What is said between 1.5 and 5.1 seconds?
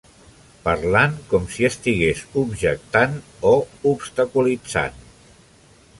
si estigués objectant o obstaculitzant!